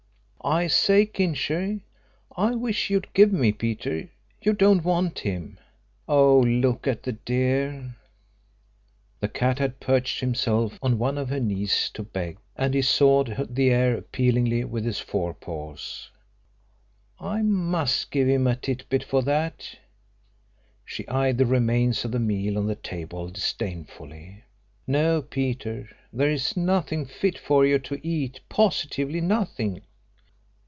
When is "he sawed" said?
12.73-13.49